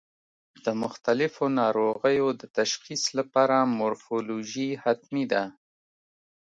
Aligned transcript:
د 0.63 0.67
مختلفو 0.83 1.43
ناروغیو 1.59 2.27
د 2.41 2.43
تشخیص 2.57 3.03
لپاره 3.17 3.55
مورفولوژي 3.79 4.69
حتمي 4.83 5.25
ده. 5.31 5.43